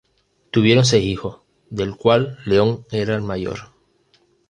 Tuvieron 0.49 0.83
seis 0.83 1.05
hijos, 1.05 1.41
del 1.69 1.95
cual 1.95 2.39
León 2.43 2.87
era 2.89 3.13
el 3.13 3.21
mayor. 3.21 3.69